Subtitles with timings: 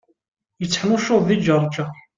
[0.61, 1.89] Yetteḥnuccuḍ di Ǧerǧer.